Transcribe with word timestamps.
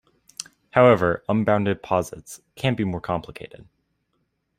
However, 0.71 1.23
unbounded 1.29 1.83
posets 1.83 2.41
can 2.55 2.73
be 2.73 2.83
more 2.83 2.99
complicated. 3.01 3.67